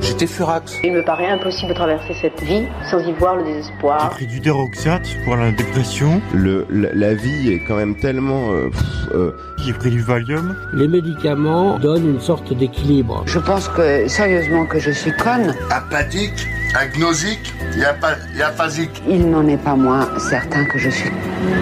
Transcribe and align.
J'étais 0.00 0.26
furax. 0.26 0.74
Il 0.82 0.92
me 0.92 1.04
paraît 1.04 1.28
impossible 1.28 1.68
de 1.70 1.74
traverser 1.74 2.14
cette 2.20 2.40
vie 2.42 2.64
sans 2.90 2.98
y 3.00 3.12
voir 3.12 3.36
le 3.36 3.44
J'ai 3.46 3.52
désespoir. 3.54 4.10
pris 4.10 4.26
du 4.26 4.40
déroxate 4.40 5.06
pour 5.24 5.36
la 5.36 5.52
dépression. 5.52 6.20
Le, 6.34 6.66
la, 6.70 6.92
la 6.92 7.14
vie 7.14 7.52
est 7.52 7.60
quand 7.66 7.76
même 7.76 7.96
tellement... 7.96 8.50
euh, 8.52 8.68
pff, 8.70 8.82
euh, 9.14 9.32
J'ai 9.64 9.72
pris 9.72 9.90
du 9.90 10.00
Valium. 10.00 10.56
Les 10.72 10.88
médicaments 10.88 11.78
donnent 11.78 12.14
une 12.14 12.20
sorte 12.20 12.52
d'équilibre. 12.52 13.22
Je 13.26 13.38
pense 13.38 13.68
que, 13.68 14.08
sérieusement, 14.08 14.66
que 14.66 14.78
je 14.80 14.90
suis 14.90 15.12
conne. 15.12 15.54
apathique, 15.70 16.48
agnosique 16.74 17.52
et, 17.76 18.38
et 18.38 18.42
aphasique. 18.42 19.02
Il 19.08 19.28
n'en 19.30 19.46
est 19.46 19.56
pas 19.62 19.74
moins 19.74 20.08
certain 20.18 20.64
que 20.66 20.78
je 20.78 20.90
suis 20.90 21.10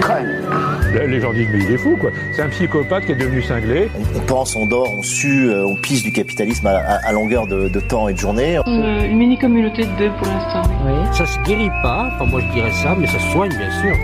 conne. 0.02 0.32
Les 1.08 1.20
gens 1.20 1.32
disent 1.32 1.48
mais 1.52 1.58
il 1.64 1.72
est 1.72 1.76
fou 1.78 1.96
quoi. 2.00 2.10
C'est 2.34 2.42
un 2.42 2.48
psychopathe 2.48 3.04
qui 3.06 3.12
est 3.12 3.16
devenu 3.16 3.42
cinglé. 3.42 3.90
On 4.14 4.20
pense, 4.20 4.56
on 4.56 4.66
dort, 4.66 4.92
on 4.92 5.02
sue, 5.02 5.48
euh, 5.50 5.66
on 5.66 5.76
pisse 5.76 6.02
du 6.02 6.12
capitalisme 6.12 6.66
à, 6.66 6.76
à- 6.78 7.06
à 7.08 7.12
longueur 7.12 7.46
de, 7.46 7.68
de 7.68 7.80
temps 7.80 8.08
et 8.08 8.14
de 8.14 8.18
journée. 8.18 8.58
Une, 8.66 8.82
une 9.10 9.16
mini-communauté 9.18 9.84
de 9.84 9.96
deux 9.98 10.10
pour 10.18 10.26
l'instant. 10.26 10.62
Ça 11.12 11.26
se 11.26 11.38
guérit 11.44 11.70
pas, 11.82 12.10
enfin 12.14 12.24
moi 12.26 12.40
je 12.40 12.52
dirais 12.52 12.72
ça, 12.72 12.94
mais 12.98 13.06
ça 13.06 13.18
se 13.18 13.30
soigne 13.32 13.50
bien 13.50 13.70
sûr. 13.82 13.94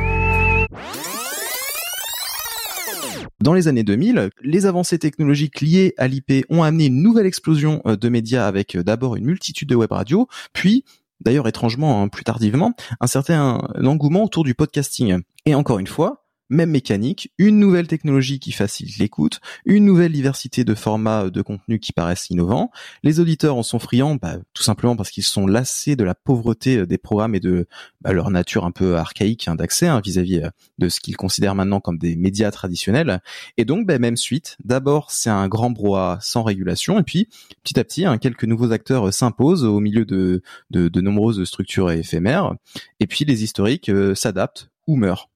Dans 3.41 3.55
les 3.55 3.67
années 3.67 3.83
2000, 3.83 4.31
les 4.43 4.67
avancées 4.67 5.01
technologiques 5.01 5.61
liées 5.62 5.95
à 5.98 6.07
l'IP 6.07 6.45
ont 6.48 6.62
amené 6.62 6.87
une 6.87 7.03
nouvelle 7.03 7.27
explosion 7.27 7.83
euh, 7.87 7.97
de 7.97 8.09
médias 8.09 8.47
avec 8.47 8.77
euh, 8.77 8.84
d'abord 8.84 9.17
une 9.17 9.25
multitude 9.25 9.69
de 9.69 9.75
web 9.75 9.91
radios, 9.91 10.29
puis, 10.53 10.84
d'ailleurs 11.25 11.49
étrangement, 11.49 12.03
hein, 12.03 12.09
plus 12.09 12.25
tardivement, 12.25 12.75
un 13.01 13.07
certain 13.07 13.69
engouement 13.85 14.25
autour 14.25 14.45
du 14.45 14.55
podcasting. 14.55 15.21
Et 15.47 15.55
encore 15.55 15.79
une 15.79 15.87
fois, 15.87 16.22
même 16.52 16.70
mécanique, 16.70 17.33
une 17.38 17.59
nouvelle 17.59 17.87
technologie 17.87 18.38
qui 18.38 18.52
facilite 18.52 18.98
l'écoute, 18.98 19.41
une 19.65 19.84
nouvelle 19.84 20.12
diversité 20.12 20.65
de 20.65 20.75
formats 20.75 21.30
de 21.30 21.42
contenu 21.42 21.78
qui 21.78 21.92
paraissent 21.92 22.30
innovants. 22.30 22.70
Les 23.02 23.20
auditeurs 23.20 23.56
en 23.56 23.62
sont 23.62 23.78
friands, 23.78 24.16
bah, 24.16 24.37
tout 24.52 24.62
simplement 24.62 24.95
parce 24.95 25.11
qu'ils 25.11 25.25
sont 25.25 25.47
lassés 25.47 25.97
de 25.97 26.05
la 26.05 26.14
pauvreté 26.14 26.78
euh, 26.78 26.86
des 26.86 26.98
programmes 26.98 27.34
et 27.34 27.41
de 27.41 27.67
bah, 28.00 28.12
leur 28.12 28.31
nature 28.31 28.64
un 28.64 28.70
peu 28.70 28.97
archaïque 28.97 29.48
hein, 29.48 29.55
d'accès 29.55 29.86
hein, 29.86 30.00
vis-à-vis 30.05 30.41
euh, 30.41 30.50
de 30.78 30.89
ce 30.89 31.00
qu'ils 31.00 31.17
considèrent 31.17 31.55
maintenant 31.55 31.81
comme 31.81 31.98
des 31.98 32.17
médias 32.17 32.50
traditionnels. 32.50 33.22
Et 33.56 33.64
donc, 33.64 33.87
bah, 33.87 33.98
même 33.98 34.16
suite. 34.16 34.56
D'abord, 34.64 35.11
c'est 35.11 35.31
un 35.31 35.48
grand 35.48 35.70
brouhaha 35.70 36.19
sans 36.20 36.42
régulation, 36.42 36.98
et 36.98 37.03
puis 37.03 37.28
petit 37.64 37.78
à 37.81 37.84
petit, 37.84 38.05
hein, 38.05 38.19
quelques 38.19 38.44
nouveaux 38.44 38.72
acteurs 38.72 39.09
euh, 39.09 39.11
s'imposent 39.11 39.64
au 39.64 39.81
milieu 39.81 40.05
de, 40.05 40.42
de, 40.70 41.00
nombreuses 41.00 41.42
structures 41.44 41.91
éphémères. 41.91 42.55
Et 43.00 43.06
puis, 43.06 43.25
les 43.25 43.42
historiques 43.42 43.91
s'adaptent 44.14 44.70
ou 44.87 44.97
meurent. 44.97 45.31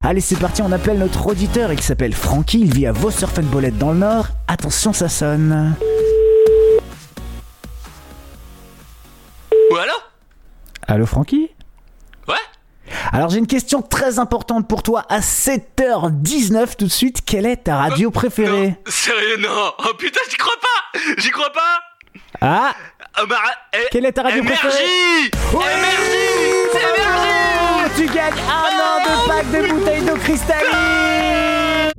Allez, 0.00 0.20
c'est 0.20 0.38
parti, 0.38 0.62
on 0.62 0.72
appelle 0.72 0.98
notre 0.98 1.26
auditeur. 1.28 1.72
Il 1.72 1.80
s'appelle 1.80 2.12
Francky, 2.14 2.60
il 2.60 2.74
vit 2.74 2.86
à 2.86 2.92
Vaux-sur-Fenbolette 2.92 3.78
dans 3.78 3.92
le 3.92 3.98
Nord. 3.98 4.26
Attention, 4.48 4.92
ça 4.92 5.08
sonne. 5.08 5.74
Voilà 9.70 9.92
Allô, 10.88 11.06
Francky 11.06 11.50
Ouais. 12.26 12.34
Alors, 13.12 13.30
j'ai 13.30 13.38
une 13.38 13.46
question 13.46 13.80
très 13.80 14.18
importante 14.18 14.66
pour 14.68 14.82
toi. 14.82 15.04
À 15.08 15.20
7h19 15.20 16.74
tout 16.76 16.86
de 16.86 16.90
suite, 16.90 17.24
quelle 17.24 17.46
est 17.46 17.58
ta 17.64 17.76
radio 17.76 18.10
préférée? 18.10 18.74
Sérieux, 18.86 19.36
non. 19.38 19.72
Oh 19.88 19.94
putain, 19.96 20.20
j'y 20.28 20.36
crois 20.36 20.58
pas. 20.60 20.98
J'y 21.18 21.30
crois 21.30 21.52
pas. 21.52 21.80
Ah. 22.40 22.74
Ah 23.14 23.26
bah, 23.26 23.36
eh, 23.74 23.86
Quelle 23.92 24.06
est 24.06 24.12
ta 24.12 24.22
radio 24.22 24.42
préférée? 24.42 24.72
C'est 24.72 25.30
énergie 26.78 27.11
Tu 27.94 28.06
gagnes 28.06 28.32
un 28.48 28.72
an 28.80 28.96
de 29.04 29.28
pack 29.28 29.46
de 29.52 29.68
bouteilles 29.70 30.06
d'eau 30.06 30.14
cristalline 30.14 31.92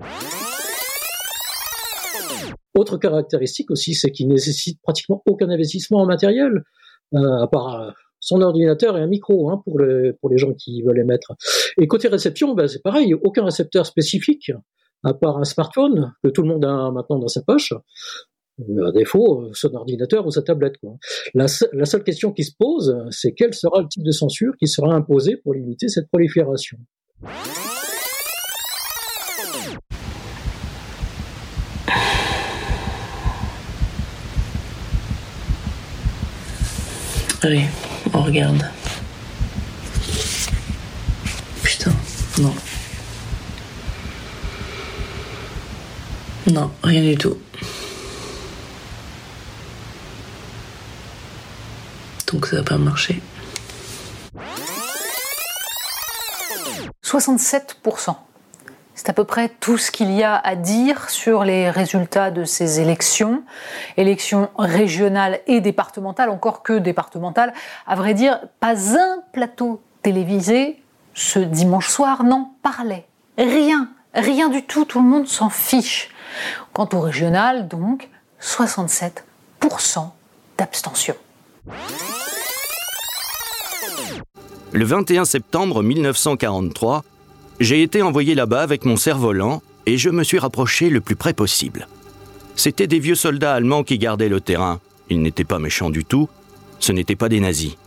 Autre 2.76 2.98
caractéristique 2.98 3.70
aussi, 3.70 3.94
c'est 3.94 4.10
qu'il 4.10 4.28
nécessite 4.28 4.82
pratiquement 4.82 5.22
aucun 5.28 5.50
investissement 5.50 6.00
en 6.00 6.08
matériel, 6.08 6.64
euh, 7.14 7.44
à 7.44 7.48
part 7.48 7.80
euh, 7.80 7.92
son 8.20 8.42
ordinateur 8.42 8.98
et 8.98 9.02
un 9.02 9.08
micro 9.08 9.52
hein, 9.52 9.62
pour, 9.64 9.78
le, 9.78 10.18
pour 10.20 10.32
les 10.32 10.40
gens 10.40 10.54
qui 10.54 10.82
veulent 10.82 10.98
émettre. 10.98 11.34
Et 11.80 11.86
côté 11.86 12.08
réception, 12.08 12.56
ben, 12.56 12.68
c'est 12.68 12.82
pareil, 12.82 13.14
aucun 13.14 13.46
récepteur 13.46 13.86
spécifique, 13.86 14.52
à 15.04 15.14
part 15.14 15.38
un 15.38 15.44
smartphone 15.44 16.14
que 16.24 16.30
tout 16.30 16.42
le 16.42 16.48
monde 16.48 16.66
a 16.66 16.90
maintenant 16.90 17.20
dans 17.20 17.28
sa 17.28 17.44
poche. 17.44 17.74
Euh, 18.60 18.88
À 18.88 18.92
défaut, 18.92 19.42
euh, 19.42 19.50
son 19.54 19.74
ordinateur 19.74 20.26
ou 20.28 20.32
sa 20.32 20.44
tablette. 20.44 20.76
La, 21.34 21.48
la 21.74 21.86
seule 21.86 22.04
question 22.04 22.32
qui 22.32 22.44
se 22.44 22.52
pose, 22.58 22.96
c'est 23.10 23.34
quel 23.34 23.54
sera 23.54 23.82
le 23.82 23.88
type 23.88 24.04
de 24.04 24.12
censure 24.12 24.54
qui 24.60 24.68
sera 24.68 24.94
imposé 24.94 25.38
pour 25.38 25.54
limiter 25.54 25.88
cette 25.88 26.08
prolifération. 26.10 26.78
Allez, 37.42 37.66
on 38.14 38.22
regarde. 38.22 38.64
Putain, 41.62 41.92
non. 42.42 42.54
Non, 46.52 46.72
rien 46.84 47.02
du 47.02 47.18
tout. 47.18 47.38
Donc 52.34 52.48
ça 52.48 52.58
va 52.58 52.64
pas 52.64 52.78
marcher. 52.78 53.22
67%. 57.04 58.16
C'est 58.96 59.10
à 59.10 59.14
peu 59.14 59.24
près 59.24 59.50
tout 59.50 59.78
ce 59.78 59.92
qu'il 59.92 60.12
y 60.12 60.24
a 60.24 60.36
à 60.36 60.56
dire 60.56 61.10
sur 61.10 61.44
les 61.44 61.70
résultats 61.70 62.32
de 62.32 62.44
ces 62.44 62.80
élections, 62.80 63.44
élections 63.98 64.50
régionales 64.58 65.42
et 65.46 65.62
départementales, 65.62 66.30
encore 66.30 66.64
que 66.64 66.74
départementales. 66.74 67.54
À 67.86 67.96
vrai 67.96 68.14
dire, 68.14 68.40
pas 68.60 68.98
un 68.98 69.20
plateau 69.32 69.82
télévisé 70.02 70.82
ce 71.14 71.40
dimanche 71.40 71.90
soir 71.90 72.24
n'en 72.24 72.56
parlait. 72.64 73.06
Rien, 73.38 73.90
rien 74.14 74.50
du 74.50 74.64
tout, 74.64 74.86
tout 74.86 75.02
le 75.02 75.08
monde 75.08 75.28
s'en 75.28 75.50
fiche. 75.50 76.10
Quant 76.72 76.90
au 76.94 77.00
régional, 77.00 77.68
donc, 77.68 78.10
67% 78.42 80.10
d'abstention. 80.58 81.16
Le 84.76 84.86
21 84.86 85.26
septembre 85.26 85.84
1943, 85.84 87.04
j'ai 87.60 87.84
été 87.84 88.02
envoyé 88.02 88.34
là-bas 88.34 88.64
avec 88.64 88.86
mon 88.86 88.98
cerf-volant 88.98 89.62
et 89.86 90.00
je 90.00 90.10
me 90.10 90.24
suis 90.24 90.40
rapproché 90.40 90.90
le 90.90 91.00
plus 91.00 91.16
près 91.16 91.34
possible. 91.34 91.88
C'étaient 92.56 92.88
des 92.88 92.98
vieux 92.98 93.14
soldats 93.14 93.54
allemands 93.54 93.84
qui 93.84 94.00
gardaient 94.00 94.30
le 94.30 94.42
terrain. 94.42 94.80
Ils 95.12 95.22
n'étaient 95.22 95.44
pas 95.44 95.60
méchants 95.60 95.92
du 95.92 96.04
tout. 96.04 96.28
Ce 96.80 96.92
n'étaient 96.92 97.16
pas 97.16 97.30
des 97.30 97.40
nazis. 97.40 97.78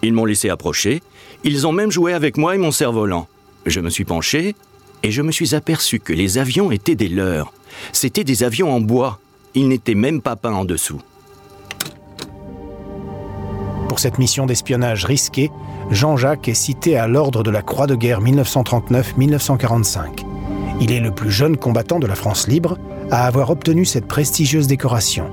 Ils 0.00 0.14
m'ont 0.14 0.24
laissé 0.24 0.48
approcher. 0.48 1.02
Ils 1.44 1.66
ont 1.66 1.72
même 1.72 1.90
joué 1.90 2.14
avec 2.14 2.38
moi 2.38 2.54
et 2.54 2.58
mon 2.58 2.72
cerf-volant. 2.72 3.28
Je 3.66 3.80
me 3.80 3.90
suis 3.90 4.06
penché 4.06 4.54
et 5.02 5.10
je 5.10 5.20
me 5.20 5.32
suis 5.32 5.54
aperçu 5.54 6.00
que 6.00 6.14
les 6.14 6.38
avions 6.38 6.70
étaient 6.70 6.94
des 6.94 7.08
leurs. 7.08 7.52
C'étaient 7.92 8.24
des 8.24 8.44
avions 8.44 8.72
en 8.72 8.80
bois. 8.80 9.20
Ils 9.54 9.68
n'étaient 9.68 9.94
même 9.94 10.22
pas 10.22 10.36
peints 10.36 10.54
en 10.54 10.64
dessous. 10.64 11.02
Pour 14.00 14.04
cette 14.04 14.18
mission 14.18 14.46
d'espionnage 14.46 15.04
risquée, 15.04 15.52
Jean-Jacques 15.90 16.48
est 16.48 16.54
cité 16.54 16.96
à 16.96 17.06
l'ordre 17.06 17.42
de 17.42 17.50
la 17.50 17.60
Croix 17.60 17.86
de 17.86 17.94
guerre 17.94 18.22
1939-1945. 18.22 20.24
Il 20.80 20.90
est 20.90 21.00
le 21.00 21.10
plus 21.10 21.30
jeune 21.30 21.58
combattant 21.58 21.98
de 21.98 22.06
la 22.06 22.14
France 22.14 22.48
libre 22.48 22.78
à 23.10 23.26
avoir 23.26 23.50
obtenu 23.50 23.84
cette 23.84 24.06
prestigieuse 24.06 24.66
décoration. 24.66 25.30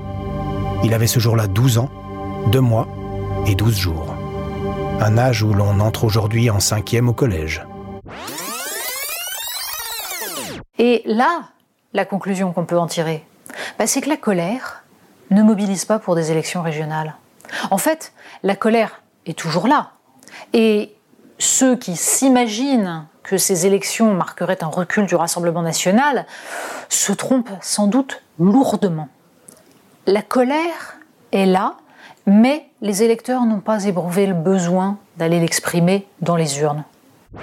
Il 0.84 0.92
avait 0.92 1.06
ce 1.06 1.18
jour-là 1.18 1.46
12 1.46 1.78
ans, 1.78 1.88
2 2.52 2.60
mois 2.60 2.86
et 3.46 3.54
12 3.54 3.74
jours. 3.74 4.14
Un 5.00 5.16
âge 5.16 5.42
où 5.42 5.54
l'on 5.54 5.80
entre 5.80 6.04
aujourd'hui 6.04 6.50
en 6.50 6.60
cinquième 6.60 7.08
au 7.08 7.14
collège. 7.14 7.64
Et 10.76 11.00
là, 11.06 11.44
la 11.94 12.04
conclusion 12.04 12.52
qu'on 12.52 12.66
peut 12.66 12.78
en 12.78 12.86
tirer, 12.86 13.24
bah, 13.78 13.86
c'est 13.86 14.02
que 14.02 14.10
la 14.10 14.18
colère 14.18 14.84
ne 15.30 15.42
mobilise 15.42 15.86
pas 15.86 15.98
pour 15.98 16.14
des 16.14 16.32
élections 16.32 16.60
régionales. 16.60 17.14
En 17.70 17.78
fait, 17.78 18.12
la 18.42 18.56
colère 18.56 19.02
est 19.26 19.38
toujours 19.38 19.68
là. 19.68 19.90
Et 20.52 20.94
ceux 21.38 21.76
qui 21.76 21.96
s'imaginent 21.96 23.06
que 23.22 23.36
ces 23.36 23.66
élections 23.66 24.14
marqueraient 24.14 24.62
un 24.62 24.68
recul 24.68 25.06
du 25.06 25.14
Rassemblement 25.14 25.62
national 25.62 26.26
se 26.88 27.12
trompent 27.12 27.50
sans 27.60 27.86
doute 27.86 28.22
lourdement. 28.38 29.08
La 30.06 30.22
colère 30.22 30.96
est 31.32 31.46
là, 31.46 31.74
mais 32.26 32.66
les 32.80 33.02
électeurs 33.02 33.44
n'ont 33.44 33.60
pas 33.60 33.84
éprouvé 33.84 34.26
le 34.26 34.34
besoin 34.34 34.98
d'aller 35.16 35.40
l'exprimer 35.40 36.06
dans 36.20 36.36
les 36.36 36.60
urnes. 36.60 36.84
De 37.34 37.40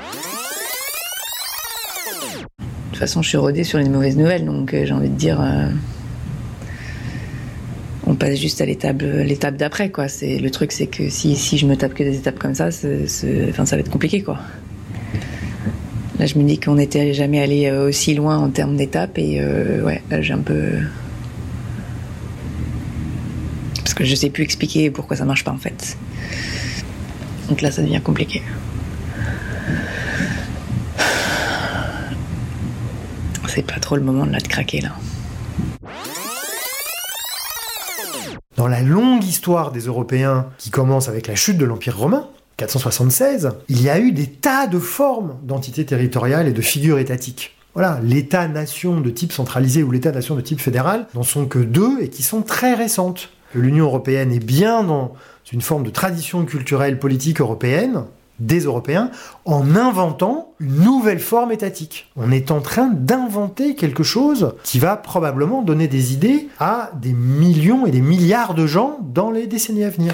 toute 2.89 2.97
façon, 2.97 3.21
je 3.21 3.29
suis 3.29 3.37
rodée 3.37 3.63
sur 3.63 3.77
les 3.77 3.89
mauvaises 3.89 4.17
nouvelles, 4.17 4.45
donc 4.45 4.73
euh, 4.73 4.85
j'ai 4.85 4.93
envie 4.93 5.09
de 5.09 5.15
dire. 5.15 5.39
euh, 5.41 5.67
on 8.07 8.15
passe 8.15 8.39
juste 8.39 8.61
à 8.61 8.65
l'étape, 8.65 9.01
l'étape 9.01 9.57
d'après, 9.57 9.89
quoi. 9.89 10.07
C'est, 10.07 10.37
le 10.37 10.51
truc, 10.51 10.71
c'est 10.71 10.87
que 10.87 11.09
si, 11.09 11.35
si 11.35 11.57
je 11.57 11.65
me 11.65 11.75
tape 11.75 11.93
que 11.93 12.03
des 12.03 12.17
étapes 12.17 12.39
comme 12.39 12.55
ça, 12.55 12.67
enfin, 12.67 13.65
ça 13.65 13.75
va 13.75 13.79
être 13.79 13.89
compliqué, 13.89 14.21
quoi. 14.21 14.39
Là, 16.19 16.25
je 16.25 16.37
me 16.37 16.43
dis 16.43 16.59
qu'on 16.59 16.75
n'était 16.75 17.13
jamais 17.13 17.41
allé 17.41 17.65
euh, 17.65 17.89
aussi 17.89 18.13
loin 18.13 18.37
en 18.37 18.49
termes 18.49 18.77
d'étapes 18.77 19.17
et 19.17 19.39
euh, 19.41 19.83
ouais, 19.83 20.01
j'ai 20.21 20.33
un 20.33 20.39
peu. 20.39 20.79
Parce 23.79 23.93
que 23.93 24.05
je 24.05 24.15
sais 24.15 24.29
plus 24.29 24.43
expliquer 24.43 24.89
pourquoi 24.91 25.17
ça 25.17 25.25
marche 25.25 25.43
pas 25.43 25.51
en 25.51 25.57
fait. 25.57 25.97
Donc 27.49 27.61
là, 27.61 27.69
ça 27.69 27.81
devient 27.81 27.99
compliqué. 28.01 28.41
C'est 33.47 33.65
pas 33.65 33.79
trop 33.79 33.95
le 33.95 34.01
moment 34.01 34.25
de 34.25 34.31
là 34.31 34.39
de 34.39 34.47
craquer 34.47 34.81
là. 34.81 34.91
Dans 38.55 38.67
la 38.69 38.81
longue 38.81 39.25
histoire 39.25 39.73
des 39.73 39.81
Européens 39.81 40.47
qui 40.57 40.69
commence 40.69 41.09
avec 41.09 41.27
la 41.27 41.35
chute 41.35 41.57
de 41.57 41.65
l'Empire 41.65 41.97
romain, 41.97 42.29
476, 42.55 43.51
il 43.67 43.81
y 43.81 43.89
a 43.89 43.99
eu 43.99 44.13
des 44.13 44.27
tas 44.27 44.67
de 44.67 44.79
formes 44.79 45.35
d'entités 45.43 45.85
territoriales 45.85 46.47
et 46.47 46.53
de 46.53 46.61
figures 46.61 46.97
étatiques. 46.97 47.57
Voilà, 47.73 47.99
l'État-nation 48.01 49.01
de 49.01 49.09
type 49.09 49.33
centralisé 49.33 49.83
ou 49.83 49.91
l'État-nation 49.91 50.35
de 50.35 50.41
type 50.41 50.61
fédéral 50.61 51.07
n'en 51.15 51.23
sont 51.23 51.47
que 51.47 51.59
deux 51.59 51.99
et 51.99 52.07
qui 52.07 52.23
sont 52.23 52.43
très 52.43 52.75
récentes. 52.75 53.29
L'Union 53.53 53.85
européenne 53.87 54.31
est 54.31 54.43
bien 54.43 54.83
dans 54.83 55.13
une 55.51 55.61
forme 55.61 55.83
de 55.83 55.89
tradition 55.89 56.45
culturelle 56.45 56.97
politique 56.97 57.41
européenne, 57.41 58.05
des 58.39 58.61
Européens, 58.61 59.11
en 59.45 59.75
inventant 59.75 60.53
une 60.59 60.81
nouvelle 60.81 61.19
forme 61.19 61.51
étatique. 61.51 62.11
On 62.15 62.31
est 62.31 62.51
en 62.51 62.61
train 62.61 62.87
d'inventer 62.87 63.75
quelque 63.75 64.03
chose 64.03 64.55
qui 64.63 64.79
va 64.79 64.97
probablement 64.97 65.61
donner 65.61 65.87
des 65.87 66.13
idées 66.13 66.49
à 66.59 66.91
des 67.01 67.13
millions 67.13 67.85
et 67.85 67.91
des 67.91 68.01
milliards 68.01 68.53
de 68.53 68.67
gens 68.67 68.99
dans 69.01 69.31
les 69.31 69.47
décennies 69.47 69.83
à 69.83 69.89
venir. 69.89 70.13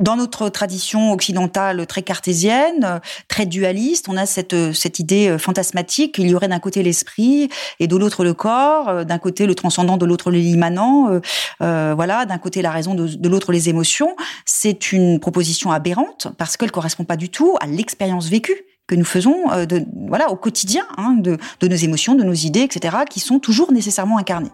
Dans 0.00 0.16
notre 0.16 0.48
tradition 0.48 1.12
occidentale 1.12 1.86
très 1.86 2.02
cartésienne, 2.02 3.00
très 3.28 3.46
dualiste, 3.46 4.08
on 4.08 4.16
a 4.16 4.26
cette, 4.26 4.72
cette 4.72 4.98
idée 4.98 5.36
fantasmatique 5.38 6.16
qu'il 6.16 6.28
y 6.28 6.34
aurait 6.34 6.48
d'un 6.48 6.58
côté 6.58 6.82
l'esprit 6.82 7.48
et 7.78 7.86
de 7.86 7.96
l'autre 7.96 8.24
le 8.24 8.34
corps, 8.34 9.04
d'un 9.04 9.18
côté 9.18 9.46
le 9.46 9.54
transcendant, 9.54 9.96
de 9.96 10.06
l'autre 10.06 10.30
l'immanent, 10.30 11.10
euh, 11.10 11.20
euh, 11.62 11.92
voilà, 11.94 12.26
d'un 12.26 12.38
côté 12.38 12.62
la 12.62 12.70
raison, 12.70 12.94
de, 12.94 13.28
l'autre 13.28 13.52
les 13.52 13.68
émotions. 13.68 14.16
C'est 14.44 14.92
une 14.92 15.20
proposition 15.20 15.72
aberrante 15.72 16.28
parce 16.38 16.56
qu'elle 16.56 16.72
correspond 16.72 17.04
pas 17.04 17.16
du 17.16 17.28
tout 17.28 17.56
à 17.60 17.66
l'expérience 17.66 18.28
vécue 18.28 18.64
que 18.86 18.94
nous 18.94 19.04
faisons 19.04 19.50
euh, 19.52 19.66
voilà, 20.08 20.30
au 20.30 20.36
quotidien, 20.36 20.84
hein, 20.98 21.14
de, 21.18 21.38
de 21.60 21.68
nos 21.68 21.76
émotions, 21.76 22.14
de 22.14 22.22
nos 22.22 22.34
idées, 22.34 22.60
etc., 22.60 22.96
qui 23.08 23.20
sont 23.20 23.38
toujours 23.38 23.72
nécessairement 23.72 24.18
incarnées. 24.18 24.52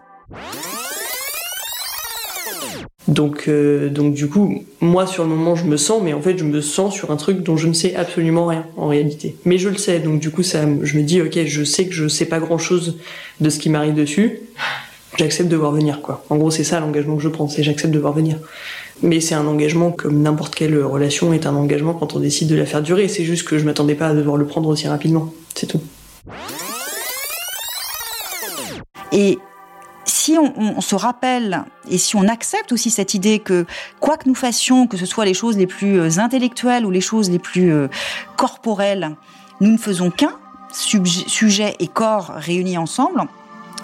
Donc, 3.07 3.45
euh, 3.47 3.89
donc 3.89 4.13
du 4.13 4.29
coup, 4.29 4.63
moi 4.79 5.07
sur 5.07 5.23
le 5.23 5.29
moment 5.29 5.55
je 5.55 5.65
me 5.65 5.77
sens, 5.77 6.01
mais 6.03 6.13
en 6.13 6.21
fait 6.21 6.37
je 6.37 6.43
me 6.43 6.61
sens 6.61 6.93
sur 6.93 7.11
un 7.11 7.17
truc 7.17 7.41
dont 7.41 7.57
je 7.57 7.67
ne 7.67 7.73
sais 7.73 7.95
absolument 7.95 8.45
rien 8.45 8.65
en 8.77 8.87
réalité. 8.87 9.35
Mais 9.45 9.57
je 9.57 9.69
le 9.69 9.77
sais, 9.77 9.99
donc 9.99 10.19
du 10.19 10.29
coup 10.29 10.43
ça, 10.43 10.61
je 10.81 10.97
me 10.97 11.03
dis 11.03 11.21
ok, 11.21 11.39
je 11.45 11.63
sais 11.63 11.87
que 11.87 11.93
je 11.93 12.07
sais 12.07 12.25
pas 12.25 12.39
grand 12.39 12.59
chose 12.59 12.97
de 13.39 13.49
ce 13.49 13.59
qui 13.59 13.69
m'arrive 13.69 13.95
dessus. 13.95 14.39
J'accepte 15.17 15.49
de 15.49 15.57
voir 15.57 15.71
venir 15.71 16.01
quoi. 16.01 16.23
En 16.29 16.37
gros 16.37 16.51
c'est 16.51 16.63
ça 16.63 16.79
l'engagement 16.79 17.17
que 17.17 17.23
je 17.23 17.29
prends, 17.29 17.47
c'est 17.47 17.63
j'accepte 17.63 17.93
de 17.93 17.99
voir 17.99 18.13
venir. 18.13 18.37
Mais 19.01 19.19
c'est 19.19 19.35
un 19.35 19.47
engagement 19.47 19.91
comme 19.91 20.21
n'importe 20.21 20.53
quelle 20.53 20.77
relation 20.83 21.33
est 21.33 21.47
un 21.47 21.55
engagement 21.55 21.95
quand 21.95 22.15
on 22.15 22.19
décide 22.19 22.49
de 22.49 22.55
la 22.55 22.67
faire 22.67 22.83
durer. 22.83 23.07
C'est 23.07 23.23
juste 23.23 23.47
que 23.47 23.57
je 23.57 23.65
m'attendais 23.65 23.95
pas 23.95 24.09
à 24.09 24.13
devoir 24.13 24.37
le 24.37 24.45
prendre 24.45 24.69
aussi 24.69 24.87
rapidement. 24.87 25.33
C'est 25.55 25.65
tout. 25.65 25.81
Et 29.11 29.39
si 30.21 30.37
on, 30.37 30.81
se 30.81 30.93
rappelle 30.93 31.63
et 31.89 31.97
si 31.97 32.15
on 32.15 32.27
accepte 32.27 32.71
aussi 32.71 32.91
cette 32.91 33.15
idée 33.15 33.39
que 33.39 33.65
quoi 33.99 34.17
que 34.17 34.29
nous 34.29 34.35
fassions, 34.35 34.85
que 34.85 34.95
ce 34.95 35.07
soit 35.07 35.25
les 35.25 35.33
choses 35.33 35.57
les 35.57 35.65
plus 35.65 36.19
intellectuelles 36.19 36.85
ou 36.85 36.91
les 36.91 37.01
choses 37.01 37.31
les 37.31 37.39
plus 37.39 37.73
euh, 37.73 37.87
corporelles, 38.37 39.15
nous 39.61 39.71
ne 39.71 39.77
faisons 39.77 40.11
qu'un, 40.11 40.37
sujet 40.71 41.75
et 41.79 41.87
corps 41.87 42.33
réunis 42.35 42.77
ensemble. 42.77 43.23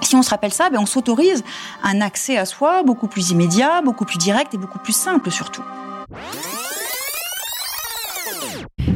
Si 0.04 0.16
on 0.16 0.22
se 0.22 0.30
rappelle 0.30 0.54
ça, 0.54 0.69
ben 0.69 0.78
on 0.80 0.86
s'autorise 0.86 1.44
un 1.81 2.01
accès 2.01 2.38
à 2.38 2.45
soi 2.45 2.83
beaucoup 2.83 3.07
plus 3.07 3.31
immédiat, 3.31 3.81
beaucoup 3.81 4.06
plus 4.06 4.19
direct 4.19 4.54
et 4.54 4.57
beaucoup 4.57 4.80
plus 4.80 4.95
simple 4.95 5.31
surtout. 5.31 5.63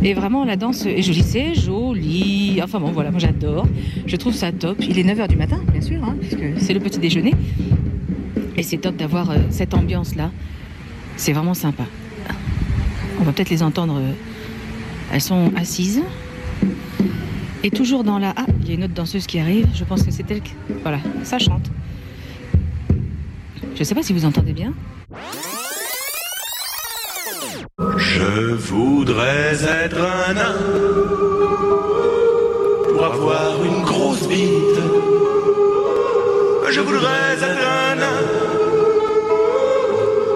Et 0.03 0.13
vraiment, 0.15 0.45
la 0.45 0.55
danse 0.55 0.85
est 0.85 1.01
jolie, 1.03 1.21
c'est 1.21 1.53
joli. 1.53 2.59
Enfin 2.63 2.79
bon, 2.79 2.91
voilà, 2.91 3.11
moi 3.11 3.19
j'adore. 3.19 3.67
Je 4.07 4.15
trouve 4.15 4.33
ça 4.33 4.51
top. 4.51 4.77
Il 4.81 4.97
est 4.97 5.03
9h 5.03 5.27
du 5.27 5.35
matin, 5.35 5.59
bien 5.71 5.81
sûr, 5.81 6.03
hein, 6.03 6.15
puisque 6.19 6.59
c'est 6.59 6.73
le 6.73 6.79
petit 6.79 6.99
déjeuner. 6.99 7.33
Et 8.57 8.63
c'est 8.63 8.77
top 8.77 8.95
d'avoir 8.95 9.29
euh, 9.29 9.37
cette 9.51 9.73
ambiance-là. 9.73 10.31
C'est 11.17 11.33
vraiment 11.33 11.53
sympa. 11.53 11.83
On 13.19 13.23
va 13.23 13.31
peut-être 13.31 13.51
les 13.51 13.61
entendre. 13.61 13.97
Euh, 13.97 14.11
elles 15.13 15.21
sont 15.21 15.51
assises. 15.55 16.01
Et 17.63 17.69
toujours 17.69 18.03
dans 18.03 18.17
la... 18.17 18.33
Ah, 18.35 18.45
il 18.61 18.69
y 18.69 18.71
a 18.71 18.73
une 18.73 18.83
autre 18.85 18.93
danseuse 18.93 19.27
qui 19.27 19.37
arrive. 19.39 19.67
Je 19.75 19.83
pense 19.83 20.01
que 20.01 20.09
c'est 20.09 20.29
elle. 20.31 20.41
Voilà, 20.81 20.99
ça 21.23 21.37
chante. 21.37 21.69
Je 23.75 23.79
ne 23.79 23.83
sais 23.83 23.93
pas 23.93 24.03
si 24.03 24.13
vous 24.13 24.25
entendez 24.25 24.53
bien. 24.53 24.73
Je 28.21 28.53
voudrais 28.53 29.53
être 29.83 29.97
un 29.97 30.33
nain 30.33 30.55
pour 32.93 33.03
avoir 33.03 33.63
une 33.65 33.81
grosse 33.81 34.27
bite. 34.27 34.81
Je 36.69 36.81
voudrais 36.81 37.33
être 37.33 37.65
un 37.83 37.95
nain 37.95 38.21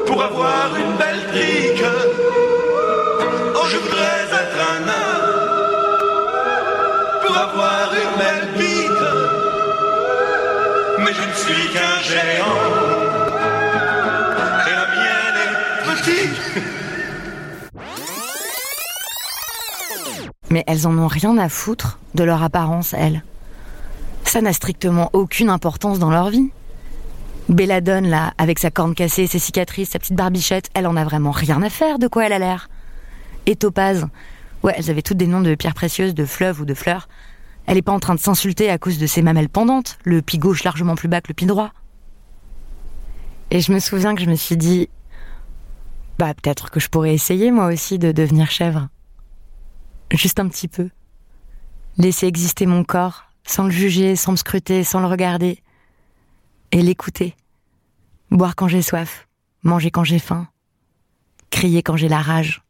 pour 0.08 0.24
avoir 0.24 0.76
une 0.84 0.96
belle 0.98 1.24
trique. 1.32 1.86
Oh, 3.54 3.66
je 3.72 3.78
voudrais 3.78 4.24
être 4.42 4.60
un 4.74 4.80
nain 4.90 5.12
pour 7.24 7.38
avoir 7.38 7.94
une 8.04 8.16
belle 8.24 8.48
bite. 8.58 9.08
Mais 11.04 11.14
je 11.14 11.24
ne 11.30 11.36
suis 11.44 11.70
qu'un 11.72 11.98
géant. 12.02 12.95
Mais 20.50 20.64
elles 20.68 20.88
en 20.88 20.98
ont 20.98 21.08
rien 21.08 21.38
à 21.38 21.50
foutre 21.50 22.00
de 22.14 22.24
leur 22.24 22.44
apparence, 22.44 22.94
elles. 22.94 23.24
Ça 24.24 24.42
n'a 24.42 24.54
strictement 24.54 25.10
aucune 25.14 25.50
importance 25.50 26.00
dans 26.00 26.10
leur 26.10 26.30
vie. 26.30 26.50
Belladone, 27.50 28.08
là, 28.08 28.34
avec 28.38 28.60
sa 28.60 28.72
corne 28.72 28.96
cassée, 28.96 29.28
ses 29.28 29.40
cicatrices, 29.40 29.90
sa 29.90 30.00
petite 30.00 30.16
barbichette, 30.16 30.70
elle 30.74 30.88
en 30.88 30.96
a 30.96 31.04
vraiment 31.04 31.32
rien 31.32 31.62
à 31.62 31.70
faire 31.70 32.00
de 32.00 32.08
quoi 32.08 32.26
elle 32.26 32.34
a 32.34 32.40
l'air. 32.40 32.70
Et 33.46 33.56
Topaz, 33.56 34.08
ouais, 34.64 34.74
elles 34.76 34.90
avaient 34.90 35.04
toutes 35.04 35.18
des 35.18 35.28
noms 35.28 35.42
de 35.42 35.54
pierres 35.56 35.76
précieuses, 35.76 36.16
de 36.16 36.26
fleuves 36.26 36.62
ou 36.62 36.66
de 36.66 36.74
fleurs. 36.74 37.08
Elle 37.68 37.78
est 37.78 37.84
pas 37.84 37.92
en 37.92 38.00
train 38.00 38.16
de 38.16 38.20
s'insulter 38.20 38.70
à 38.70 38.78
cause 38.78 38.98
de 38.98 39.08
ses 39.08 39.22
mamelles 39.22 39.50
pendantes, 39.50 39.98
le 40.04 40.22
pied 40.22 40.40
gauche 40.40 40.64
largement 40.64 40.96
plus 40.96 41.08
bas 41.08 41.22
que 41.22 41.30
le 41.30 41.34
pied 41.34 41.48
droit. 41.48 41.72
Et 43.52 43.62
je 43.62 43.72
me 43.72 43.80
souviens 43.80 44.16
que 44.16 44.22
je 44.22 44.30
me 44.30 44.36
suis 44.36 44.58
dit, 44.58 44.90
bah 46.18 46.34
peut-être 46.34 46.72
que 46.72 46.80
je 46.80 46.90
pourrais 46.90 47.14
essayer 47.14 47.52
moi 47.52 47.68
aussi 47.68 48.00
de 48.00 48.12
devenir 48.12 48.50
chèvre. 48.50 48.88
Juste 50.12 50.40
un 50.40 50.48
petit 50.48 50.68
peu. 50.68 50.90
Laisser 51.98 52.28
exister 52.28 52.66
mon 52.66 52.84
corps, 52.84 53.24
sans 53.46 53.66
le 53.66 53.72
juger, 53.72 54.16
sans 54.16 54.32
me 54.34 54.38
scruter, 54.38 54.84
sans 54.84 55.00
le 55.00 55.08
regarder. 55.08 55.62
Et 56.72 56.82
l'écouter. 56.82 57.36
Boire 58.32 58.56
quand 58.56 58.68
j'ai 58.68 58.82
soif, 58.82 59.28
manger 59.64 59.92
quand 59.92 60.04
j'ai 60.04 60.20
faim, 60.20 60.48
crier 61.50 61.84
quand 61.84 61.96
j'ai 61.96 62.10
la 62.10 62.22
rage. 62.22 62.64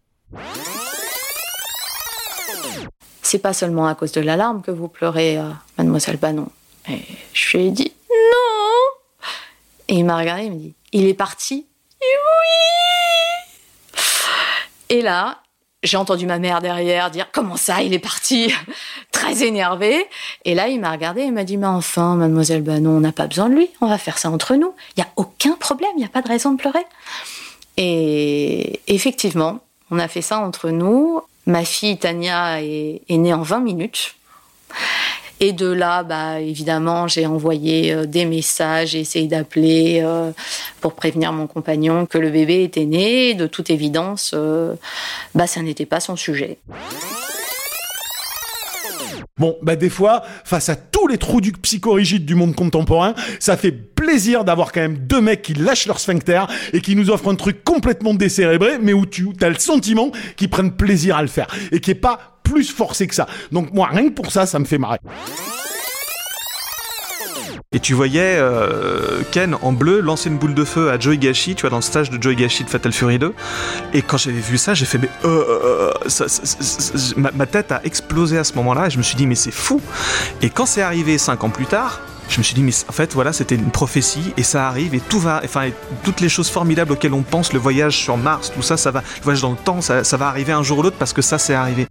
C'est 3.22 3.39
pas 3.39 3.54
seulement 3.54 3.88
à 3.88 3.96
cause 3.96 4.12
de 4.12 4.22
l'alarme 4.22 4.62
que 4.62 4.72
vous 4.72 4.88
pleurez, 4.88 5.38
euh, 5.38 5.50
mademoiselle 5.77 6.18
Bannon. 6.18 6.50
Et 6.88 7.01
je 7.34 7.58
lui 7.58 7.65
ai 7.65 7.72
dit 7.72 7.92
non. 8.10 9.25
Et 9.88 9.96
il 9.96 10.06
m'a 10.06 10.18
regardé, 10.18 10.44
il 10.44 10.51
me 10.51 10.60
dit 10.60 10.75
il 10.92 11.08
est 11.08 11.15
parti. 11.15 11.65
Et 12.01 12.15
oui. 13.92 14.01
Et 14.89 15.01
là, 15.01 15.42
j'ai 15.86 15.98
entendu 15.98 16.25
ma 16.25 16.39
mère 16.39 16.62
derrière 16.62 17.12
dire 17.12 17.27
comment 17.32 17.56
ça, 17.58 17.82
il 17.82 17.94
est 17.94 18.00
parti, 18.00 18.54
très 19.12 19.44
énervé. 19.44 20.06
Et 20.44 20.56
là, 20.56 20.68
il 20.68 20.80
m'a 20.80 20.92
regardé 20.92 21.22
et 21.22 21.32
m'a 21.32 21.44
dit 21.44 21.58
mais 21.58 21.68
enfin, 21.68 22.15
mademoiselle 22.15 22.62
Bannon, 22.62 22.98
on 22.98 23.00
n'a 23.00 23.12
pas 23.12 23.27
besoin 23.27 23.50
de 23.50 23.56
lui, 23.56 23.70
on 23.82 23.88
va 23.88 23.98
faire 23.98 24.18
ça 24.18 24.30
entre 24.30 24.56
nous. 24.56 24.74
Il 24.98 25.01
y 25.01 25.04
a 25.04 25.10
aucun 25.15 25.54
problème, 25.54 25.92
il 25.96 26.00
n'y 26.00 26.06
a 26.06 26.10
pas 26.10 26.22
de 26.22 26.27
raison 26.27 26.51
de 26.51 26.58
pleurer. 26.58 26.86
Et 27.77 28.80
effectivement, 28.88 29.60
on 29.92 30.00
a 30.00 30.08
fait 30.08 30.22
ça 30.22 30.39
entre 30.39 30.70
nous. 30.70 31.22
Ma 31.46 31.63
fille 31.63 31.98
Tania 31.98 32.62
est 32.62 33.01
née 33.10 33.34
en 33.34 33.42
20 33.42 33.60
minutes. 33.60 34.15
Et 35.39 35.51
de 35.51 35.68
là, 35.68 36.04
bah, 36.04 36.39
évidemment, 36.39 37.08
j'ai 37.08 37.25
envoyé 37.25 37.94
euh, 37.94 38.06
des 38.06 38.25
messages, 38.25 38.89
j'ai 38.89 39.01
essayé 39.01 39.27
d'appeler 39.27 40.01
euh, 40.04 40.32
pour 40.80 40.94
prévenir 40.94 41.34
mon 41.34 41.48
compagnon 41.48 42.06
que 42.06 42.18
le 42.18 42.30
bébé 42.30 42.63
était 42.63 42.86
né. 42.86 43.34
De 43.34 43.48
toute 43.48 43.70
évidence, 43.70 44.32
euh, 44.34 44.75
bah, 45.34 45.48
ça 45.48 45.62
n'était 45.62 45.86
pas 45.86 46.00
son 46.00 46.15
sujet. 46.15 46.58
Bon, 49.38 49.58
bah 49.62 49.75
des 49.75 49.89
fois, 49.89 50.24
face 50.46 50.70
à 50.70 50.77
tous 50.77 51.08
les 51.08 51.18
trous 51.18 51.42
du 51.42 51.51
psychorigides 51.51 52.25
du 52.25 52.36
monde 52.36 52.56
contemporain, 52.56 53.13
ça 53.42 53.58
fait 53.58 53.74
plaisir 53.74 54.46
d'avoir 54.46 54.72
quand 54.72 54.80
même 54.80 54.98
deux 54.98 55.20
mecs 55.20 55.42
qui 55.42 55.54
lâchent 55.54 55.88
leur 55.88 56.00
sphincter 56.00 56.44
et 56.72 56.80
qui 56.80 56.96
nous 56.96 57.10
offrent 57.10 57.30
un 57.30 57.36
truc 57.36 57.65
complètement 57.65 58.13
décérébré, 58.13 58.77
mais 58.82 58.94
où 58.94 59.06
tu 59.06 59.27
as 59.42 59.50
le 59.50 59.60
sentiment 59.60 60.12
qu'ils 60.38 60.50
prennent 60.50 60.72
plaisir 60.72 61.18
à 61.18 61.22
le 61.22 61.27
faire 61.27 61.48
et 61.74 61.82
qui 61.82 61.92
est 61.92 61.96
pas 61.96 62.35
plus 62.55 62.71
forcé 62.71 63.05
que 63.05 63.13
ça. 63.13 63.27
Donc 63.51 63.74
moi, 63.74 63.89
rien 63.91 64.05
que 64.07 64.13
pour 64.13 64.31
ça, 64.31 64.45
ça 64.45 64.59
me 64.59 64.65
fait 64.65 64.77
marrer. 64.77 65.00
Et 67.74 67.81
tu 67.81 67.93
voyais 67.93 68.38
euh, 68.38 69.24
Ken 69.33 69.57
en 69.62 69.74
bleu 69.74 70.00
lancer 70.00 70.29
une 70.29 70.38
boule 70.38 70.53
de 70.53 70.63
feu 70.63 70.89
à 70.89 70.97
Joe 70.97 71.15
Higashi, 71.15 71.55
tu 71.55 71.62
vois, 71.62 71.69
dans 71.69 71.75
le 71.75 71.81
stage 71.81 72.09
de 72.09 72.21
Joe 72.21 72.31
Higashi 72.31 72.63
de 72.63 72.69
Fatal 72.69 72.93
Fury 72.93 73.19
2. 73.19 73.33
Et 73.93 74.01
quand 74.01 74.15
j'avais 74.17 74.39
vu 74.39 74.57
ça, 74.57 74.74
j'ai 74.74 74.85
fait, 74.85 74.97
mais 74.97 75.09
euh, 75.25 75.91
euh, 76.05 76.09
ça- 76.09 76.25
ma, 77.17 77.45
tête 77.45 77.74
a 77.74 77.81
explosé 77.83 78.38
à 78.38 78.45
ce 78.45 78.53
moment-là. 78.53 78.88
Et 78.88 78.89
je 78.89 78.97
me 78.97 79.03
suis 79.03 79.17
dit, 79.17 79.27
mais 79.27 79.35
c'est 79.35 79.51
fou. 79.51 79.81
Et 80.41 80.50
quand 80.50 80.65
c'est 80.65 80.81
arrivé 80.81 81.17
cinq 81.17 81.43
ans 81.43 81.50
plus 81.50 81.65
tard, 81.65 82.00
je 82.29 82.38
me 82.38 82.43
suis 82.43 82.55
dit, 82.55 82.63
mais 82.63 82.71
en 82.88 82.93
fait, 82.93 83.13
voilà, 83.13 83.33
c'était 83.33 83.55
une 83.55 83.71
prophétie 83.71 84.33
et 84.38 84.43
ça 84.43 84.69
arrive 84.69 84.95
et 84.95 85.01
tout 85.01 85.19
va, 85.19 85.41
enfin, 85.43 85.69
toutes 86.03 86.21
les 86.21 86.29
choses 86.29 86.50
formidables 86.50 86.93
auxquelles 86.93 87.13
on 87.13 87.24
pense, 87.24 87.51
le 87.51 87.59
voyage 87.59 87.97
sur 87.97 88.15
Mars, 88.15 88.51
tout 88.55 88.62
ça, 88.63 88.77
ça 88.77 88.91
va, 88.91 89.01
le 89.17 89.24
voyage 89.24 89.41
dans 89.41 89.51
le 89.51 89.57
temps, 89.57 89.81
ça 89.81 90.01
va 90.17 90.27
arriver 90.27 90.53
un 90.53 90.63
jour 90.63 90.79
ou 90.79 90.81
l'autre 90.83 90.97
parce 90.97 91.13
que 91.13 91.21
ça, 91.21 91.38
c'est 91.38 91.53
arrivé. 91.53 91.88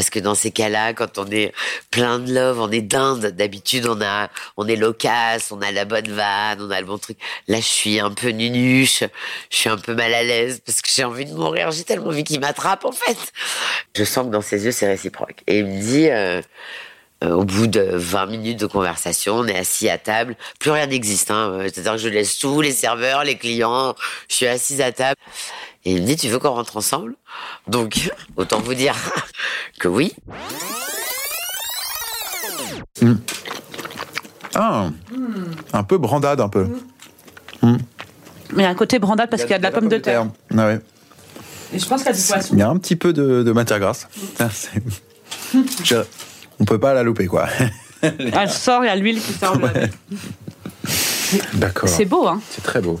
Parce 0.00 0.08
que 0.08 0.18
dans 0.18 0.34
ces 0.34 0.50
cas-là, 0.50 0.94
quand 0.94 1.18
on 1.18 1.30
est 1.30 1.52
plein 1.90 2.20
de 2.20 2.32
love, 2.32 2.58
on 2.58 2.70
est 2.70 2.80
dinde. 2.80 3.26
D'habitude, 3.36 3.86
on 3.86 4.00
a, 4.00 4.30
on 4.56 4.66
est 4.66 4.76
loquace, 4.76 5.52
on 5.52 5.60
a 5.60 5.70
la 5.72 5.84
bonne 5.84 6.08
vanne, 6.08 6.58
on 6.58 6.70
a 6.70 6.80
le 6.80 6.86
bon 6.86 6.96
truc. 6.96 7.18
Là, 7.48 7.58
je 7.58 7.66
suis 7.66 8.00
un 8.00 8.10
peu 8.10 8.30
nunuche, 8.30 9.04
je 9.50 9.56
suis 9.58 9.68
un 9.68 9.76
peu 9.76 9.94
mal 9.94 10.14
à 10.14 10.22
l'aise 10.22 10.62
parce 10.64 10.80
que 10.80 10.88
j'ai 10.90 11.04
envie 11.04 11.26
de 11.26 11.34
mourir. 11.34 11.70
J'ai 11.70 11.84
tellement 11.84 12.06
envie 12.06 12.24
qu'il 12.24 12.40
m'attrape, 12.40 12.86
en 12.86 12.92
fait. 12.92 13.18
Je 13.94 14.04
sens 14.04 14.24
que 14.24 14.30
dans 14.30 14.40
ses 14.40 14.64
yeux, 14.64 14.72
c'est 14.72 14.86
réciproque. 14.86 15.42
Et 15.46 15.58
il 15.58 15.66
me 15.66 15.78
dit, 15.78 16.08
euh, 16.08 16.40
euh, 17.22 17.32
au 17.32 17.44
bout 17.44 17.66
de 17.66 17.82
20 17.82 18.24
minutes 18.24 18.60
de 18.60 18.66
conversation, 18.66 19.34
on 19.34 19.46
est 19.46 19.58
assis 19.58 19.90
à 19.90 19.98
table. 19.98 20.34
Plus 20.58 20.70
rien 20.70 20.86
n'existe. 20.86 21.30
Hein. 21.30 21.58
C'est-à-dire 21.64 21.92
que 21.92 21.98
je 21.98 22.08
laisse 22.08 22.38
tout, 22.38 22.62
les 22.62 22.72
serveurs, 22.72 23.22
les 23.22 23.36
clients. 23.36 23.94
Je 24.30 24.34
suis 24.34 24.46
assise 24.46 24.80
à 24.80 24.92
table. 24.92 25.20
Et 25.84 25.92
il 25.92 26.02
me 26.02 26.06
dit, 26.06 26.16
tu 26.16 26.28
veux 26.28 26.38
qu'on 26.38 26.50
rentre 26.50 26.76
ensemble? 26.76 27.14
Donc, 27.66 28.10
autant 28.36 28.60
vous 28.60 28.74
dire 28.74 28.94
que 29.78 29.88
oui. 29.88 30.12
Ah, 34.54 34.90
un 35.72 35.82
peu 35.84 35.96
brandade, 35.98 36.40
un 36.40 36.48
peu. 36.48 36.66
Mais 37.62 37.72
il 38.56 38.62
y 38.62 38.64
a 38.64 38.68
un 38.68 38.74
côté 38.74 38.98
brandade 38.98 39.30
parce 39.30 39.42
qu'il 39.42 39.52
y 39.52 39.54
a 39.54 39.58
de 39.58 39.62
la 39.62 39.70
pomme 39.70 39.88
de 39.88 39.96
terre. 39.98 40.26
Ah 40.56 40.66
ouais. 40.66 40.80
Et 41.72 41.78
je 41.78 41.86
pense 41.86 42.02
qu'il 42.02 42.10
y 42.12 42.14
a 42.14 42.18
du 42.18 42.26
poisson. 42.26 42.48
Il 42.54 42.58
y 42.58 42.62
a 42.62 42.68
un 42.68 42.76
petit 42.78 42.96
peu 42.96 43.12
de, 43.12 43.42
de 43.44 43.52
matière 43.52 43.78
grasse. 43.78 44.08
Ah, 44.40 44.48
Je- 45.84 45.96
on 46.58 46.64
peut 46.64 46.80
pas 46.80 46.92
la 46.94 47.02
louper, 47.04 47.26
quoi. 47.26 47.48
Elle 48.02 48.50
sort, 48.50 48.84
il 48.84 48.88
y 48.88 48.90
a 48.90 48.96
l'huile 48.96 49.20
qui 49.22 49.32
sort. 49.32 49.56
D'accord. 51.54 51.88
C'est 51.88 52.04
beau, 52.06 52.26
hein 52.26 52.40
C'est 52.50 52.62
très 52.62 52.80
beau. 52.80 53.00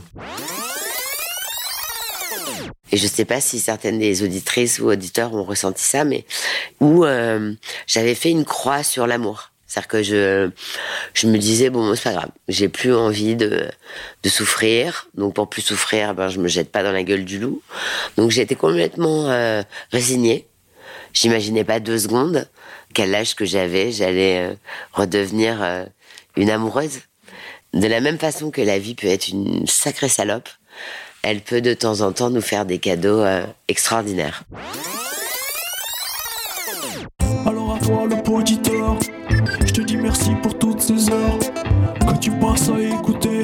Et 2.92 2.96
je 2.96 3.06
sais 3.06 3.24
pas 3.24 3.40
si 3.40 3.58
certaines 3.58 3.98
des 3.98 4.22
auditrices 4.22 4.78
ou 4.78 4.90
auditeurs 4.90 5.34
ont 5.34 5.44
ressenti 5.44 5.82
ça, 5.82 6.04
mais 6.04 6.24
où 6.80 7.04
euh, 7.04 7.52
j'avais 7.86 8.14
fait 8.14 8.30
une 8.30 8.44
croix 8.44 8.82
sur 8.82 9.06
l'amour. 9.06 9.50
C'est-à-dire 9.70 9.88
que 9.88 10.02
je, 10.02 10.50
je 11.14 11.26
me 11.28 11.38
disais 11.38 11.70
bon, 11.70 11.94
c'est 11.94 12.02
pas 12.02 12.12
grave, 12.12 12.30
j'ai 12.48 12.68
plus 12.68 12.92
envie 12.92 13.36
de, 13.36 13.70
de 14.24 14.28
souffrir. 14.28 15.08
Donc 15.14 15.34
pour 15.34 15.48
plus 15.48 15.62
souffrir, 15.62 16.14
ben 16.14 16.28
je 16.28 16.40
me 16.40 16.48
jette 16.48 16.72
pas 16.72 16.82
dans 16.82 16.90
la 16.90 17.04
gueule 17.04 17.24
du 17.24 17.38
loup. 17.38 17.62
Donc 18.16 18.32
j'étais 18.32 18.56
complètement 18.56 19.30
euh, 19.30 19.62
résignée. 19.92 20.48
J'imaginais 21.12 21.62
pas 21.62 21.78
deux 21.78 21.98
secondes 21.98 22.48
qu'à 22.94 23.06
l'âge 23.06 23.36
que 23.36 23.44
j'avais, 23.44 23.92
j'allais 23.92 24.50
euh, 24.50 24.54
redevenir 24.92 25.62
euh, 25.62 25.84
une 26.36 26.50
amoureuse. 26.50 27.00
De 27.72 27.86
la 27.86 28.00
même 28.00 28.18
façon 28.18 28.50
que 28.50 28.60
la 28.60 28.78
vie 28.78 28.94
peut 28.94 29.06
être 29.06 29.28
une 29.28 29.66
sacrée 29.66 30.08
salope, 30.08 30.48
elle 31.22 31.40
peut 31.40 31.60
de 31.60 31.74
temps 31.74 32.00
en 32.00 32.12
temps 32.12 32.30
nous 32.30 32.40
faire 32.40 32.64
des 32.64 32.78
cadeaux 32.78 33.20
euh, 33.20 33.46
extraordinaires. 33.68 34.44
Alors 37.46 37.76
à 37.76 37.78
toi 37.78 38.06
le 38.08 38.16
je 39.66 39.72
te 39.72 39.80
dis 39.82 39.96
merci 39.96 40.30
pour 40.42 40.58
toutes 40.58 40.80
ces 40.80 41.10
heures 41.10 41.38
que 41.38 42.18
tu 42.18 42.30
passes 42.32 42.68
à 42.68 42.80
écouter 42.80 43.42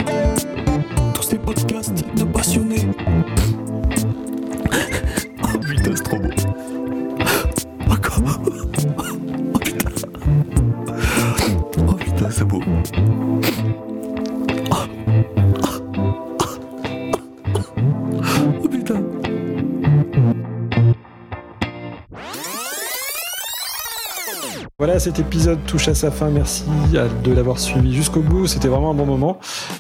Cet 24.98 25.18
épisode 25.18 25.58
touche 25.66 25.88
à 25.88 25.94
sa 25.94 26.10
fin. 26.10 26.30
Merci 26.30 26.64
de 27.22 27.32
l'avoir 27.32 27.58
suivi 27.58 27.94
jusqu'au 27.94 28.20
bout. 28.20 28.46
C'était 28.46 28.68
vraiment 28.68 28.92
un 28.92 28.94
bon 28.94 29.04
moment. 29.04 29.38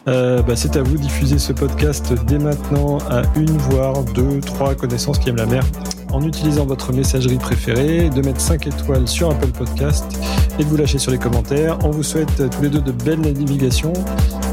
Euh, 0.08 0.42
bah, 0.42 0.56
c'est 0.56 0.76
à 0.76 0.82
vous 0.82 0.96
de 0.96 1.02
diffuser 1.02 1.38
ce 1.38 1.52
podcast 1.52 2.12
dès 2.26 2.38
maintenant 2.38 2.98
à 3.10 3.22
une, 3.34 3.56
voire 3.56 4.04
deux, 4.04 4.40
trois 4.40 4.74
connaissances 4.74 5.18
qui 5.18 5.30
aiment 5.30 5.36
la 5.36 5.46
mer 5.46 5.64
en 6.12 6.22
utilisant 6.22 6.66
votre 6.66 6.92
messagerie 6.92 7.38
préférée, 7.38 8.10
de 8.10 8.22
mettre 8.22 8.40
5 8.40 8.66
étoiles 8.66 9.08
sur 9.08 9.30
Apple 9.30 9.48
Podcast 9.48 10.04
et 10.58 10.64
de 10.64 10.68
vous 10.68 10.76
lâcher 10.76 10.98
sur 10.98 11.10
les 11.10 11.18
commentaires. 11.18 11.78
On 11.82 11.90
vous 11.90 12.02
souhaite 12.02 12.50
tous 12.50 12.62
les 12.62 12.68
deux 12.68 12.80
de 12.80 12.92
belles 12.92 13.20
navigations. 13.20 13.92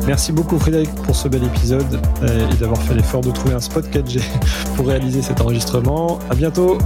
Merci 0.07 0.31
beaucoup 0.31 0.57
Frédéric 0.57 0.89
pour 1.03 1.15
ce 1.15 1.27
bel 1.27 1.43
épisode 1.43 1.99
euh, 2.23 2.49
et 2.49 2.55
d'avoir 2.55 2.81
fait 2.81 2.95
l'effort 2.95 3.21
de 3.21 3.31
trouver 3.31 3.53
un 3.53 3.59
spot 3.59 3.85
4G 3.85 4.21
pour 4.75 4.87
réaliser 4.87 5.21
cet 5.21 5.41
enregistrement. 5.41 6.19
À 6.29 6.35
bientôt. 6.35 6.77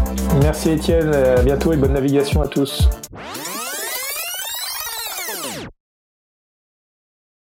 Merci 0.41 0.72
Étienne, 0.72 1.13
à 1.13 1.41
bientôt 1.41 1.74
et 1.74 1.77
bonne 1.77 1.93
navigation 1.93 2.41
à 2.41 2.48
tous. 2.48 2.89